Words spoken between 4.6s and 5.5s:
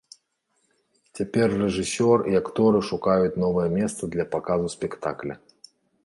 спектакля.